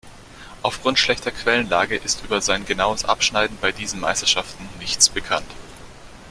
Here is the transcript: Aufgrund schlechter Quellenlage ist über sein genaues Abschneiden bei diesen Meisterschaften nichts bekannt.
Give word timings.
Aufgrund 0.63 0.97
schlechter 0.97 1.29
Quellenlage 1.29 1.95
ist 1.95 2.23
über 2.23 2.41
sein 2.41 2.65
genaues 2.65 3.05
Abschneiden 3.05 3.59
bei 3.61 3.71
diesen 3.71 3.99
Meisterschaften 3.99 4.67
nichts 4.79 5.09
bekannt. 5.11 5.51